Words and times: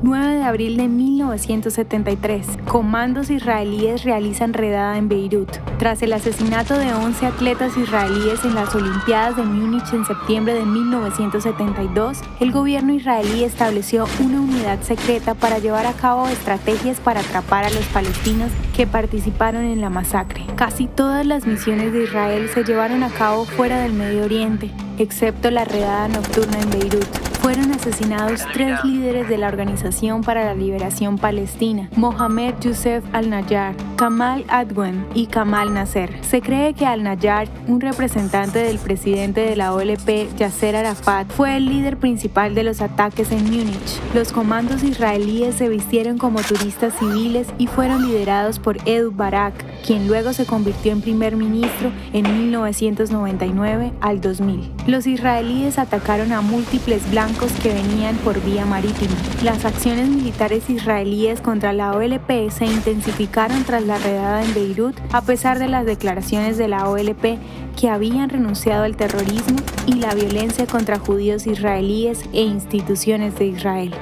9 0.00 0.36
de 0.36 0.42
abril 0.44 0.76
de 0.76 0.86
1973. 0.86 2.46
Comandos 2.68 3.30
israelíes 3.30 4.04
realizan 4.04 4.52
redada 4.52 4.96
en 4.96 5.08
Beirut. 5.08 5.50
Tras 5.78 6.02
el 6.02 6.12
asesinato 6.12 6.78
de 6.78 6.92
11 6.94 7.26
atletas 7.26 7.76
israelíes 7.76 8.44
en 8.44 8.54
las 8.54 8.72
Olimpiadas 8.76 9.36
de 9.36 9.42
Múnich 9.42 9.92
en 9.92 10.04
septiembre 10.04 10.54
de 10.54 10.64
1972, 10.64 12.20
el 12.38 12.52
gobierno 12.52 12.92
israelí 12.92 13.42
estableció 13.42 14.06
una 14.20 14.40
unidad 14.40 14.80
secreta 14.82 15.34
para 15.34 15.58
llevar 15.58 15.86
a 15.86 15.94
cabo 15.94 16.28
estrategias 16.28 17.00
para 17.00 17.20
atrapar 17.20 17.64
a 17.64 17.70
los 17.70 17.84
palestinos 17.86 18.52
que 18.76 18.86
participaron 18.86 19.64
en 19.64 19.80
la 19.80 19.90
masacre. 19.90 20.44
Casi 20.54 20.86
todas 20.86 21.26
las 21.26 21.44
misiones 21.44 21.92
de 21.92 22.04
Israel 22.04 22.48
se 22.54 22.62
llevaron 22.62 23.02
a 23.02 23.10
cabo 23.10 23.44
fuera 23.44 23.80
del 23.80 23.94
Medio 23.94 24.24
Oriente, 24.24 24.70
excepto 24.98 25.50
la 25.50 25.64
redada 25.64 26.06
nocturna 26.06 26.60
en 26.60 26.70
Beirut 26.70 27.27
fueron 27.40 27.72
asesinados 27.72 28.42
tres 28.52 28.84
líderes 28.84 29.28
de 29.28 29.38
la 29.38 29.48
Organización 29.48 30.22
para 30.22 30.44
la 30.44 30.54
Liberación 30.54 31.18
Palestina, 31.18 31.88
Mohamed 31.96 32.54
Youssef 32.60 33.04
al-Nayar, 33.12 33.74
Kamal 33.96 34.44
Adwan 34.48 35.06
y 35.14 35.26
Kamal 35.26 35.72
Nasser. 35.72 36.10
Se 36.24 36.40
cree 36.40 36.74
que 36.74 36.86
al-Nayar, 36.86 37.48
un 37.66 37.80
representante 37.80 38.58
del 38.58 38.78
presidente 38.78 39.40
de 39.40 39.56
la 39.56 39.72
OLP, 39.72 40.36
Yasser 40.36 40.76
Arafat, 40.76 41.28
fue 41.30 41.56
el 41.56 41.66
líder 41.66 41.96
principal 41.96 42.54
de 42.54 42.64
los 42.64 42.80
ataques 42.80 43.30
en 43.32 43.44
Múnich. 43.44 44.00
Los 44.14 44.32
comandos 44.32 44.82
israelíes 44.82 45.54
se 45.54 45.68
vistieron 45.68 46.18
como 46.18 46.40
turistas 46.40 46.94
civiles 46.98 47.48
y 47.58 47.66
fueron 47.66 48.06
liderados 48.06 48.58
por 48.58 48.76
Edu 48.88 49.12
Barak, 49.12 49.54
quien 49.84 50.06
luego 50.06 50.32
se 50.32 50.46
convirtió 50.46 50.92
en 50.92 51.00
primer 51.00 51.36
ministro 51.36 51.90
en 52.12 52.22
1999 52.22 53.92
al 54.00 54.20
2000. 54.20 54.70
Los 54.86 55.06
israelíes 55.06 55.78
atacaron 55.78 56.32
a 56.32 56.40
múltiples 56.40 57.08
blancos 57.10 57.52
que 57.62 57.72
venían 57.72 58.16
por 58.16 58.42
vía 58.42 58.64
marítima. 58.64 59.14
Las 59.42 59.64
acciones 59.64 60.08
militares 60.08 60.68
israelíes 60.70 61.40
contra 61.40 61.72
la 61.72 61.92
OLP 61.92 62.50
se 62.50 62.66
intensificaron 62.66 63.64
tras 63.64 63.84
la 63.84 63.98
redada 63.98 64.44
en 64.44 64.54
Beirut, 64.54 64.96
a 65.12 65.22
pesar 65.22 65.58
de 65.58 65.68
las 65.68 65.86
declaraciones 65.86 66.58
de 66.58 66.68
la 66.68 66.88
OLP 66.88 67.38
que 67.78 67.88
habían 67.88 68.28
renunciado 68.28 68.84
al 68.84 68.96
terrorismo 68.96 69.58
y 69.86 69.94
la 69.94 70.14
violencia 70.14 70.66
contra 70.66 70.98
judíos 70.98 71.46
israelíes 71.46 72.22
e 72.32 72.42
instituciones 72.42 73.38
de 73.38 73.46
Israel. 73.46 73.94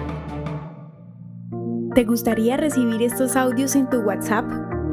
¿Te 1.95 2.05
gustaría 2.05 2.57
recibir 2.57 3.03
estos 3.03 3.37
audios 3.37 3.75
en 3.75 3.89
tu 3.89 4.01
WhatsApp? 4.01 4.45